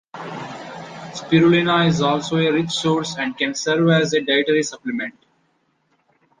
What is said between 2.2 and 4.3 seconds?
a rich source and can serve as a